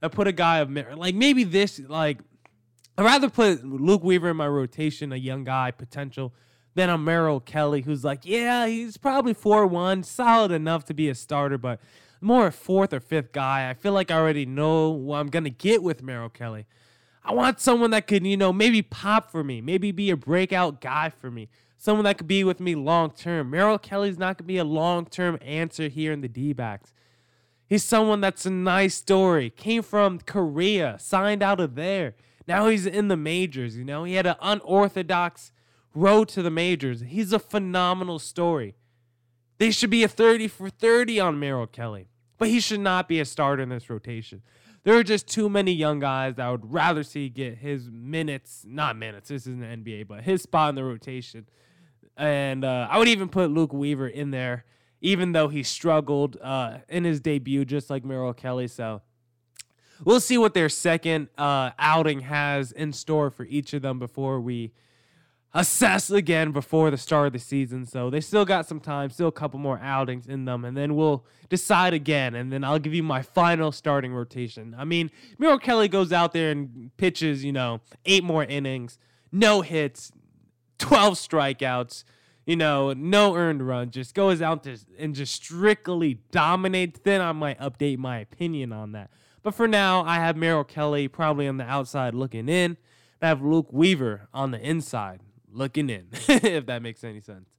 and 0.02 0.12
put 0.12 0.26
a 0.26 0.32
guy 0.32 0.58
of 0.58 0.70
like 0.96 1.14
maybe 1.14 1.44
this 1.44 1.80
like 1.88 2.18
I'd 2.96 3.04
rather 3.04 3.30
put 3.30 3.64
Luke 3.64 4.02
Weaver 4.02 4.30
in 4.30 4.36
my 4.36 4.48
rotation, 4.48 5.12
a 5.12 5.16
young 5.16 5.44
guy 5.44 5.70
potential, 5.70 6.34
than 6.78 6.88
a 6.88 6.96
Merrill 6.96 7.40
Kelly, 7.40 7.82
who's 7.82 8.04
like, 8.04 8.20
yeah, 8.24 8.66
he's 8.66 8.96
probably 8.96 9.34
4 9.34 9.66
1, 9.66 10.04
solid 10.04 10.52
enough 10.52 10.84
to 10.86 10.94
be 10.94 11.08
a 11.08 11.14
starter, 11.14 11.58
but 11.58 11.80
more 12.20 12.46
a 12.46 12.52
fourth 12.52 12.92
or 12.92 13.00
fifth 13.00 13.32
guy. 13.32 13.68
I 13.68 13.74
feel 13.74 13.92
like 13.92 14.10
I 14.10 14.16
already 14.16 14.46
know 14.46 14.90
what 14.90 15.18
I'm 15.18 15.28
going 15.28 15.44
to 15.44 15.50
get 15.50 15.82
with 15.82 16.02
Merrill 16.02 16.28
Kelly. 16.28 16.66
I 17.24 17.32
want 17.32 17.60
someone 17.60 17.90
that 17.90 18.06
could, 18.06 18.26
you 18.26 18.36
know, 18.36 18.52
maybe 18.52 18.80
pop 18.80 19.30
for 19.30 19.44
me, 19.44 19.60
maybe 19.60 19.92
be 19.92 20.10
a 20.10 20.16
breakout 20.16 20.80
guy 20.80 21.10
for 21.10 21.30
me, 21.30 21.48
someone 21.76 22.04
that 22.04 22.16
could 22.16 22.28
be 22.28 22.44
with 22.44 22.60
me 22.60 22.74
long 22.74 23.10
term. 23.10 23.50
Merrill 23.50 23.78
Kelly's 23.78 24.18
not 24.18 24.38
going 24.38 24.44
to 24.44 24.44
be 24.44 24.58
a 24.58 24.64
long 24.64 25.04
term 25.04 25.38
answer 25.42 25.88
here 25.88 26.12
in 26.12 26.20
the 26.20 26.28
D 26.28 26.52
backs. 26.52 26.92
He's 27.68 27.84
someone 27.84 28.20
that's 28.20 28.46
a 28.46 28.50
nice 28.50 28.94
story, 28.94 29.50
came 29.50 29.82
from 29.82 30.20
Korea, 30.20 30.96
signed 30.98 31.42
out 31.42 31.60
of 31.60 31.74
there 31.74 32.14
now 32.48 32.68
he's 32.68 32.86
in 32.86 33.08
the 33.08 33.16
majors, 33.16 33.76
you 33.76 33.84
know? 33.84 34.04
He 34.04 34.14
had 34.14 34.26
an 34.26 34.36
unorthodox 34.40 35.52
road 35.94 36.28
to 36.30 36.42
the 36.42 36.50
majors. 36.50 37.00
He's 37.00 37.32
a 37.32 37.38
phenomenal 37.38 38.18
story. 38.18 38.74
They 39.58 39.70
should 39.70 39.90
be 39.90 40.04
a 40.04 40.08
30 40.08 40.48
for 40.48 40.70
30 40.70 41.18
on 41.20 41.40
Merrill 41.40 41.66
Kelly, 41.66 42.08
but 42.36 42.48
he 42.48 42.60
should 42.60 42.80
not 42.80 43.08
be 43.08 43.20
a 43.20 43.24
starter 43.24 43.62
in 43.62 43.68
this 43.68 43.90
rotation. 43.90 44.42
There 44.84 44.96
are 44.96 45.02
just 45.02 45.26
too 45.26 45.48
many 45.50 45.72
young 45.72 45.98
guys 45.98 46.36
that 46.36 46.46
I 46.46 46.50
would 46.50 46.72
rather 46.72 47.02
see 47.02 47.28
get 47.28 47.58
his 47.58 47.90
minutes, 47.90 48.64
not 48.66 48.96
minutes, 48.96 49.28
this 49.28 49.42
isn't 49.42 49.60
the 49.60 49.66
NBA, 49.66 50.06
but 50.06 50.22
his 50.22 50.42
spot 50.42 50.70
in 50.70 50.74
the 50.76 50.84
rotation. 50.84 51.48
And 52.16 52.64
uh, 52.64 52.88
I 52.90 52.98
would 52.98 53.08
even 53.08 53.28
put 53.28 53.50
Luke 53.50 53.72
Weaver 53.72 54.08
in 54.08 54.30
there 54.30 54.64
even 55.00 55.32
though 55.32 55.48
he 55.48 55.62
struggled 55.62 56.36
uh, 56.42 56.78
in 56.88 57.04
his 57.04 57.20
debut, 57.20 57.64
just 57.64 57.90
like 57.90 58.04
Merrill 58.04 58.34
Kelly. 58.34 58.68
So 58.68 59.02
we'll 60.04 60.20
see 60.20 60.38
what 60.38 60.54
their 60.54 60.68
second 60.68 61.28
uh, 61.38 61.70
outing 61.78 62.20
has 62.20 62.72
in 62.72 62.92
store 62.92 63.30
for 63.30 63.44
each 63.44 63.72
of 63.74 63.82
them 63.82 63.98
before 63.98 64.40
we 64.40 64.72
assess 65.54 66.10
again 66.10 66.52
before 66.52 66.90
the 66.90 66.96
start 66.96 67.28
of 67.28 67.32
the 67.32 67.38
season. 67.38 67.86
So 67.86 68.10
they 68.10 68.20
still 68.20 68.44
got 68.44 68.66
some 68.66 68.80
time, 68.80 69.10
still 69.10 69.28
a 69.28 69.32
couple 69.32 69.58
more 69.58 69.78
outings 69.80 70.26
in 70.26 70.44
them, 70.44 70.64
and 70.64 70.76
then 70.76 70.94
we'll 70.94 71.24
decide 71.48 71.94
again. 71.94 72.34
And 72.34 72.52
then 72.52 72.64
I'll 72.64 72.78
give 72.78 72.94
you 72.94 73.02
my 73.02 73.22
final 73.22 73.72
starting 73.72 74.12
rotation. 74.12 74.74
I 74.78 74.84
mean, 74.84 75.10
Merrill 75.38 75.58
Kelly 75.58 75.88
goes 75.88 76.12
out 76.12 76.32
there 76.32 76.50
and 76.50 76.90
pitches, 76.96 77.44
you 77.44 77.52
know, 77.52 77.80
eight 78.04 78.24
more 78.24 78.44
innings, 78.44 78.98
no 79.32 79.62
hits, 79.62 80.12
12 80.78 81.14
strikeouts. 81.14 82.04
You 82.44 82.56
know, 82.56 82.94
no 82.94 83.36
earned 83.36 83.66
run, 83.66 83.90
just 83.90 84.14
goes 84.14 84.40
out 84.40 84.62
to, 84.64 84.78
and 84.98 85.14
just 85.14 85.34
strictly 85.34 86.20
dominates. 86.30 86.98
Then 87.04 87.20
I 87.20 87.32
might 87.32 87.60
update 87.60 87.98
my 87.98 88.20
opinion 88.20 88.72
on 88.72 88.92
that. 88.92 89.10
But 89.42 89.54
for 89.54 89.68
now, 89.68 90.02
I 90.04 90.14
have 90.16 90.34
Merrill 90.34 90.64
Kelly 90.64 91.08
probably 91.08 91.46
on 91.46 91.58
the 91.58 91.64
outside 91.64 92.14
looking 92.14 92.48
in. 92.48 92.78
I 93.20 93.28
have 93.28 93.42
Luke 93.42 93.68
Weaver 93.70 94.28
on 94.32 94.52
the 94.52 94.60
inside 94.60 95.20
looking 95.58 95.90
in, 95.90 96.08
if 96.28 96.66
that 96.66 96.80
makes 96.82 97.04
any 97.04 97.20
sense. 97.20 97.50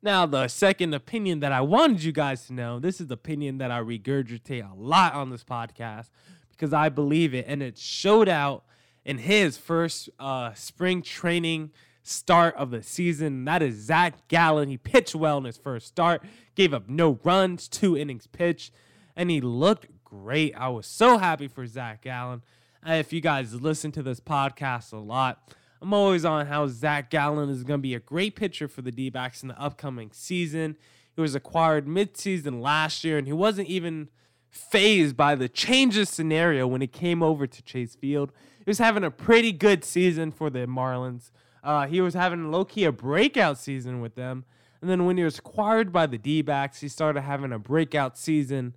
Now, 0.00 0.26
the 0.26 0.46
second 0.46 0.94
opinion 0.94 1.40
that 1.40 1.50
I 1.50 1.60
wanted 1.60 2.04
you 2.04 2.12
guys 2.12 2.46
to 2.46 2.52
know 2.52 2.78
this 2.78 3.00
is 3.00 3.08
the 3.08 3.14
opinion 3.14 3.58
that 3.58 3.72
I 3.72 3.80
regurgitate 3.80 4.70
a 4.70 4.74
lot 4.74 5.12
on 5.14 5.30
this 5.30 5.42
podcast 5.42 6.10
because 6.50 6.72
I 6.72 6.88
believe 6.88 7.34
it, 7.34 7.46
and 7.48 7.62
it 7.62 7.76
showed 7.76 8.28
out 8.28 8.64
in 9.04 9.18
his 9.18 9.56
first 9.56 10.08
uh, 10.20 10.54
spring 10.54 11.02
training 11.02 11.72
start 12.02 12.54
of 12.56 12.70
the 12.70 12.82
season. 12.82 13.44
That 13.44 13.62
is 13.62 13.74
Zach 13.76 14.28
Gallen. 14.28 14.68
He 14.68 14.76
pitched 14.76 15.14
well 15.14 15.38
in 15.38 15.44
his 15.44 15.56
first 15.56 15.88
start, 15.88 16.22
gave 16.54 16.72
up 16.72 16.88
no 16.88 17.18
runs, 17.24 17.68
two 17.68 17.96
innings 17.96 18.26
pitched, 18.28 18.72
and 19.16 19.30
he 19.30 19.40
looked 19.40 19.86
great. 20.04 20.54
I 20.56 20.68
was 20.68 20.86
so 20.86 21.18
happy 21.18 21.48
for 21.48 21.66
Zach 21.66 22.02
Gallen. 22.02 22.42
If 22.86 23.12
you 23.12 23.20
guys 23.20 23.54
listen 23.54 23.90
to 23.92 24.02
this 24.02 24.20
podcast 24.20 24.92
a 24.92 24.98
lot, 24.98 25.54
I'm 25.80 25.92
always 25.92 26.24
on 26.24 26.46
how 26.46 26.66
Zach 26.66 27.10
Gallen 27.10 27.48
is 27.50 27.62
going 27.62 27.78
to 27.78 27.82
be 27.82 27.94
a 27.94 28.00
great 28.00 28.34
pitcher 28.34 28.68
for 28.68 28.82
the 28.82 28.90
D 28.90 29.10
backs 29.10 29.42
in 29.42 29.48
the 29.48 29.60
upcoming 29.60 30.10
season. 30.12 30.76
He 31.14 31.20
was 31.20 31.34
acquired 31.34 31.86
midseason 31.86 32.60
last 32.60 33.04
year, 33.04 33.18
and 33.18 33.26
he 33.26 33.32
wasn't 33.32 33.68
even 33.68 34.08
phased 34.50 35.16
by 35.16 35.34
the 35.34 35.48
changes 35.48 36.08
scenario 36.08 36.66
when 36.66 36.80
he 36.80 36.86
came 36.86 37.22
over 37.22 37.46
to 37.46 37.62
Chase 37.62 37.94
Field. 37.94 38.32
He 38.58 38.70
was 38.70 38.78
having 38.78 39.04
a 39.04 39.10
pretty 39.10 39.52
good 39.52 39.84
season 39.84 40.32
for 40.32 40.50
the 40.50 40.60
Marlins. 40.60 41.30
Uh, 41.62 41.86
he 41.86 42.00
was 42.00 42.14
having 42.14 42.50
low 42.50 42.64
key 42.64 42.84
a 42.84 42.92
breakout 42.92 43.58
season 43.58 44.00
with 44.00 44.14
them. 44.14 44.44
And 44.80 44.88
then 44.88 45.06
when 45.06 45.16
he 45.16 45.24
was 45.24 45.38
acquired 45.38 45.92
by 45.92 46.06
the 46.06 46.18
D 46.18 46.42
backs, 46.42 46.80
he 46.80 46.88
started 46.88 47.22
having 47.22 47.52
a 47.52 47.58
breakout 47.58 48.16
season, 48.16 48.74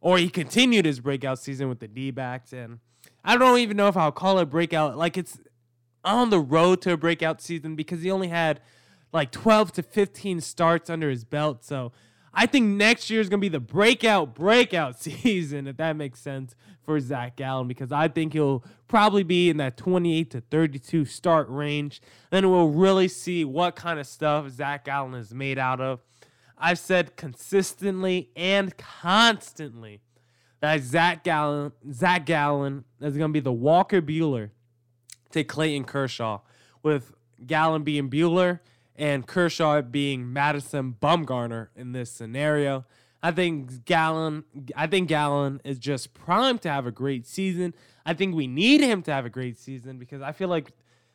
or 0.00 0.18
he 0.18 0.28
continued 0.28 0.84
his 0.84 1.00
breakout 1.00 1.38
season 1.38 1.68
with 1.68 1.78
the 1.78 1.88
D 1.88 2.10
backs. 2.10 2.52
And 2.52 2.80
I 3.24 3.36
don't 3.36 3.58
even 3.58 3.76
know 3.76 3.88
if 3.88 3.96
I'll 3.96 4.12
call 4.12 4.38
it 4.40 4.46
breakout. 4.46 4.98
Like 4.98 5.16
it's 5.16 5.38
on 6.04 6.30
the 6.30 6.40
road 6.40 6.82
to 6.82 6.92
a 6.92 6.96
breakout 6.96 7.40
season 7.40 7.76
because 7.76 8.02
he 8.02 8.10
only 8.10 8.28
had 8.28 8.60
like 9.12 9.30
12 9.30 9.72
to 9.72 9.82
15 9.82 10.40
starts 10.40 10.90
under 10.90 11.08
his 11.08 11.24
belt. 11.24 11.64
So 11.64 11.92
I 12.32 12.46
think 12.46 12.66
next 12.66 13.10
year 13.10 13.20
is 13.20 13.28
going 13.28 13.40
to 13.40 13.44
be 13.44 13.48
the 13.48 13.60
breakout, 13.60 14.34
breakout 14.34 14.98
season, 15.00 15.66
if 15.66 15.76
that 15.76 15.96
makes 15.96 16.20
sense 16.20 16.54
for 16.84 16.98
Zach 17.00 17.36
Gallen, 17.36 17.66
because 17.66 17.92
I 17.92 18.08
think 18.08 18.34
he'll 18.34 18.64
probably 18.88 19.22
be 19.22 19.48
in 19.48 19.56
that 19.58 19.76
28 19.76 20.30
to 20.32 20.40
32 20.42 21.04
start 21.06 21.48
range. 21.48 22.02
Then 22.30 22.50
we'll 22.50 22.68
really 22.68 23.08
see 23.08 23.44
what 23.44 23.76
kind 23.76 23.98
of 23.98 24.06
stuff 24.06 24.50
Zach 24.50 24.84
Gallen 24.84 25.14
is 25.14 25.32
made 25.32 25.58
out 25.58 25.80
of. 25.80 26.00
I've 26.58 26.78
said 26.78 27.16
consistently 27.16 28.30
and 28.36 28.76
constantly 28.76 30.00
that 30.60 30.82
Zach 30.82 31.24
Gallen, 31.24 31.72
Zach 31.92 32.26
Gallen 32.26 32.84
is 33.00 33.16
going 33.16 33.30
to 33.30 33.32
be 33.32 33.40
the 33.40 33.52
Walker 33.52 34.02
Buehler 34.02 34.50
to 35.34 35.44
Clayton 35.44 35.84
Kershaw, 35.84 36.40
with 36.82 37.12
Gallen 37.44 37.82
being 37.82 38.08
Buehler 38.08 38.60
and 38.96 39.26
Kershaw 39.26 39.82
being 39.82 40.32
Madison 40.32 40.96
Bumgarner 41.02 41.68
in 41.74 41.92
this 41.92 42.10
scenario. 42.10 42.84
I 43.20 43.32
think 43.32 43.84
Gallen, 43.84 44.44
I 44.76 44.86
think 44.86 45.08
Gallen 45.08 45.60
is 45.64 45.78
just 45.78 46.14
primed 46.14 46.62
to 46.62 46.70
have 46.70 46.86
a 46.86 46.92
great 46.92 47.26
season. 47.26 47.74
I 48.06 48.14
think 48.14 48.34
we 48.34 48.46
need 48.46 48.80
him 48.80 49.02
to 49.02 49.12
have 49.12 49.24
a 49.24 49.30
great 49.30 49.58
season 49.58 49.98
because 49.98 50.22
I 50.22 50.32
feel 50.32 50.48
like 50.48 50.72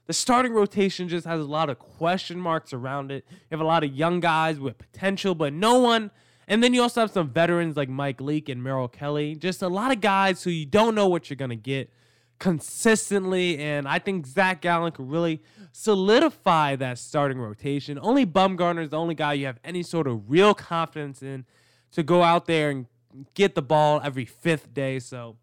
the 0.07 0.13
starting 0.13 0.53
rotation 0.53 1.07
just 1.07 1.25
has 1.25 1.39
a 1.39 1.43
lot 1.43 1.69
of 1.69 1.79
question 1.79 2.39
marks 2.39 2.73
around 2.73 3.11
it. 3.11 3.25
You 3.29 3.37
have 3.51 3.61
a 3.61 3.65
lot 3.65 3.83
of 3.83 3.93
young 3.93 4.19
guys 4.19 4.59
with 4.59 4.77
potential, 4.77 5.35
but 5.35 5.53
no 5.53 5.79
one. 5.79 6.11
And 6.47 6.63
then 6.63 6.73
you 6.73 6.81
also 6.81 6.99
have 7.01 7.11
some 7.11 7.29
veterans 7.29 7.77
like 7.77 7.89
Mike 7.89 8.19
Leake 8.19 8.49
and 8.49 8.61
Merrill 8.61 8.87
Kelly. 8.87 9.35
Just 9.35 9.61
a 9.61 9.69
lot 9.69 9.91
of 9.91 10.01
guys 10.01 10.43
who 10.43 10.49
you 10.49 10.65
don't 10.65 10.95
know 10.95 11.07
what 11.07 11.29
you're 11.29 11.37
gonna 11.37 11.55
get 11.55 11.93
consistently. 12.39 13.57
And 13.59 13.87
I 13.87 13.99
think 13.99 14.25
Zach 14.25 14.61
Gallen 14.61 14.91
could 14.91 15.09
really 15.09 15.41
solidify 15.71 16.75
that 16.77 16.97
starting 16.97 17.39
rotation. 17.39 17.99
Only 18.01 18.25
Bumgarner 18.25 18.83
is 18.83 18.89
the 18.89 18.97
only 18.97 19.15
guy 19.15 19.33
you 19.33 19.45
have 19.45 19.59
any 19.63 19.83
sort 19.83 20.07
of 20.07 20.29
real 20.29 20.53
confidence 20.53 21.21
in 21.21 21.45
to 21.91 22.03
go 22.03 22.23
out 22.23 22.45
there 22.45 22.69
and 22.69 22.87
get 23.33 23.55
the 23.55 23.61
ball 23.61 24.01
every 24.03 24.25
fifth 24.25 24.73
day. 24.73 24.99
So 24.99 25.37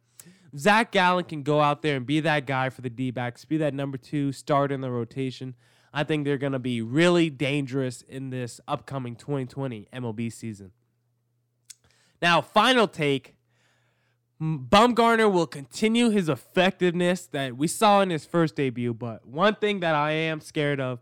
Zach 0.56 0.90
Gallen 0.92 1.24
can 1.24 1.42
go 1.42 1.60
out 1.60 1.82
there 1.82 1.96
and 1.96 2.06
be 2.06 2.20
that 2.20 2.46
guy 2.46 2.70
for 2.70 2.80
the 2.80 2.90
D 2.90 3.10
backs, 3.10 3.44
be 3.44 3.56
that 3.58 3.74
number 3.74 3.98
two 3.98 4.32
start 4.32 4.72
in 4.72 4.80
the 4.80 4.90
rotation. 4.90 5.54
I 5.92 6.04
think 6.04 6.24
they're 6.24 6.38
going 6.38 6.52
to 6.52 6.58
be 6.58 6.82
really 6.82 7.30
dangerous 7.30 8.02
in 8.02 8.30
this 8.30 8.60
upcoming 8.68 9.16
2020 9.16 9.88
MLB 9.92 10.32
season. 10.32 10.72
Now, 12.20 12.40
final 12.40 12.88
take 12.88 13.35
Bumgarner 14.40 15.32
will 15.32 15.46
continue 15.46 16.10
his 16.10 16.28
effectiveness 16.28 17.26
that 17.26 17.56
we 17.56 17.66
saw 17.66 18.02
in 18.02 18.10
his 18.10 18.26
first 18.26 18.54
debut, 18.54 18.92
but 18.92 19.26
one 19.26 19.54
thing 19.54 19.80
that 19.80 19.94
I 19.94 20.10
am 20.10 20.40
scared 20.40 20.78
of 20.78 21.00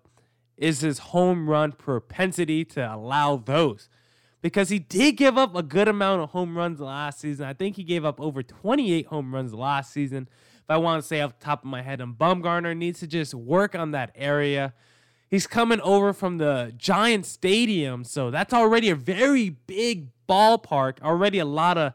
is 0.57 0.83
his 0.83 0.99
home 0.99 1.51
run 1.51 1.73
propensity 1.73 2.65
to 2.67 2.95
allow 2.95 3.37
those. 3.37 3.89
Because 4.41 4.69
he 4.69 4.79
did 4.79 5.17
give 5.17 5.37
up 5.37 5.57
a 5.57 5.63
good 5.63 5.89
amount 5.89 6.23
of 6.23 6.31
home 6.31 6.57
runs 6.57 6.79
last 6.79 7.19
season. 7.21 7.47
I 7.47 7.55
think 7.55 7.77
he 7.77 7.83
gave 7.83 8.05
up 8.05 8.21
over 8.21 8.43
28 8.43 9.07
home 9.07 9.35
runs 9.35 9.53
last 9.53 9.93
season. 9.93 10.29
If 10.57 10.71
I 10.71 10.77
want 10.77 11.03
to 11.03 11.07
say 11.09 11.21
off 11.21 11.39
the 11.39 11.45
top 11.45 11.65
of 11.65 11.71
my 11.71 11.83
head, 11.83 12.01
and 12.01 12.15
Bumgarner 12.15 12.77
needs 12.77 13.01
to 13.01 13.07
just 13.07 13.35
work 13.35 13.75
on 13.75 13.91
that 13.93 14.13
area. 14.15 14.75
He's 15.29 15.47
coming 15.47 15.81
over 15.81 16.13
from 16.13 16.39
the 16.39 16.73
Giant 16.77 17.27
Stadium, 17.27 18.05
so 18.05 18.31
that's 18.31 18.55
already 18.55 18.91
a 18.91 18.95
very 18.95 19.49
big 19.49 20.11
ballpark. 20.29 21.03
Already 21.03 21.39
a 21.39 21.45
lot 21.45 21.77
of 21.77 21.95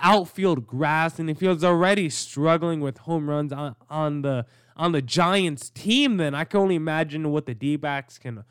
outfield 0.00 0.66
grass, 0.66 1.18
and 1.18 1.28
if 1.28 1.40
he 1.40 1.48
was 1.48 1.64
already 1.64 2.08
struggling 2.10 2.80
with 2.80 2.98
home 2.98 3.28
runs 3.28 3.52
on, 3.52 3.76
on 3.90 4.22
the 4.22 4.46
on 4.76 4.92
the 4.92 5.02
Giants 5.02 5.70
team, 5.70 6.18
then 6.18 6.34
I 6.34 6.44
can 6.44 6.60
only 6.60 6.76
imagine 6.76 7.30
what 7.32 7.46
the 7.46 7.54
D 7.54 7.76
backs 7.76 8.16
can 8.16 8.44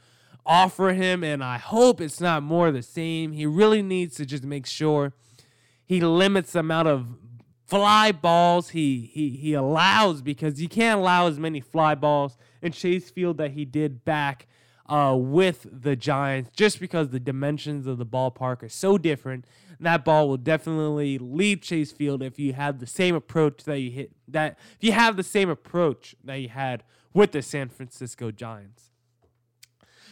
offer 0.45 0.89
him. 0.89 1.23
And 1.23 1.43
I 1.43 1.57
hope 1.57 2.01
it's 2.01 2.19
not 2.19 2.43
more 2.43 2.69
the 2.71 2.81
same. 2.81 3.31
He 3.31 3.45
really 3.45 3.81
needs 3.81 4.15
to 4.17 4.25
just 4.25 4.43
make 4.43 4.65
sure 4.65 5.13
he 5.85 6.01
limits 6.01 6.51
the 6.51 6.59
amount 6.59 6.89
of 6.89 7.07
fly 7.65 8.13
balls 8.13 8.69
he 8.69 9.09
he 9.13 9.29
he 9.31 9.53
allows 9.53 10.21
because 10.21 10.61
you 10.61 10.69
can't 10.69 11.01
allow 11.01 11.27
as 11.27 11.37
many 11.37 11.59
fly 11.59 11.95
balls 11.95 12.37
in 12.61 12.71
Chase 12.71 13.09
Field 13.09 13.37
that 13.37 13.51
he 13.51 13.65
did 13.65 14.05
back 14.05 14.47
uh, 14.89 15.15
with 15.17 15.67
the 15.71 15.95
Giants 15.95 16.49
just 16.55 16.79
because 16.79 17.09
the 17.09 17.19
dimensions 17.19 17.87
of 17.87 17.97
the 17.97 18.05
ballpark 18.05 18.63
are 18.63 18.69
so 18.69 18.97
different 18.97 19.45
that 19.79 20.03
ball 20.03 20.27
will 20.27 20.37
definitely 20.37 21.17
leave 21.17 21.61
Chase 21.61 21.91
Field 21.91 22.23
if 22.23 22.39
you 22.39 22.53
have 22.53 22.79
the 22.79 22.87
same 22.87 23.15
approach 23.15 23.63
that 23.65 23.79
you 23.79 23.91
hit 23.91 24.11
that 24.27 24.57
if 24.75 24.83
you 24.83 24.91
have 24.91 25.17
the 25.17 25.23
same 25.23 25.49
approach 25.49 26.15
that 26.23 26.35
you 26.35 26.49
had 26.49 26.83
with 27.13 27.31
the 27.31 27.41
San 27.41 27.69
Francisco 27.69 28.31
Giants. 28.31 28.91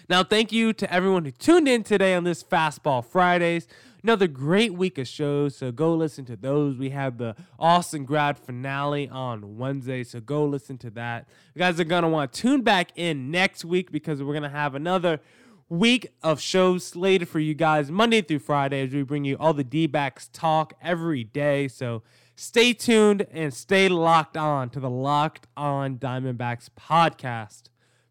Now, 0.08 0.24
thank 0.24 0.52
you 0.52 0.72
to 0.74 0.94
everyone 0.94 1.26
who 1.26 1.32
tuned 1.32 1.68
in 1.68 1.84
today 1.84 2.14
on 2.14 2.24
this 2.26 2.44
Fastball 2.44 3.04
Fridays. 3.04 3.68
Another 4.06 4.28
great 4.28 4.76
week 4.76 5.00
of 5.00 5.08
shows, 5.08 5.56
so 5.56 5.72
go 5.72 5.96
listen 5.96 6.26
to 6.26 6.36
those. 6.36 6.78
We 6.78 6.91
have 6.91 7.18
the 7.18 7.36
Austin 7.58 8.06
grad 8.06 8.38
finale 8.38 9.10
on 9.10 9.58
Wednesday, 9.58 10.04
so 10.04 10.20
go 10.20 10.46
listen 10.46 10.78
to 10.78 10.91
that. 10.91 11.28
You 11.56 11.60
guys 11.60 11.80
are 11.80 11.86
to 12.04 12.10
want 12.10 12.32
to 12.32 12.39
tune 12.39 12.62
back 12.62 12.91
in 12.96 13.32
next 13.32 13.65
week 13.65 13.91
because 13.91 14.22
we're 14.22 14.34
to 14.44 14.50
have 14.50 14.76
another 14.76 15.22
week 15.70 16.13
of 16.22 16.39
shows 16.39 16.86
slated 16.86 17.28
for 17.28 17.39
you 17.39 17.56
guys 17.56 17.89
Monday 17.89 18.22
through 18.22 18.38
Friday 18.38 18.84
as 18.84 18.94
we 18.94 19.02
bring 19.02 19.26
you 19.26 19.38
all 19.39 19.56
the 19.56 19.63
D 19.63 19.88
backs 19.88 20.30
talk 20.32 20.76
every 20.84 21.24
day. 21.24 21.68
So 21.68 22.04
stay 22.36 22.74
tuned 22.74 23.26
and 23.32 23.52
stay 23.52 23.89
locked 23.89 24.38
on 24.38 24.70
to 24.70 24.80
the 24.80 24.88
Locked 24.88 25.48
On 25.58 25.98
Diamondbacks 25.98 26.70
podcast. 26.80 27.70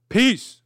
Peace. 0.09 0.61